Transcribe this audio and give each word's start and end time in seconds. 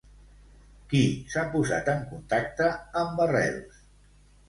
Qui 0.93 1.01
s'ha 1.35 1.45
posat 1.57 1.93
en 1.95 2.03
contacte 2.15 2.73
amb 3.07 3.25
Arrels? 3.31 3.89